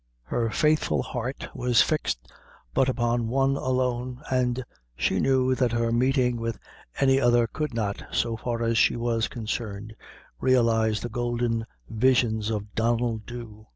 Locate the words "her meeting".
5.73-6.37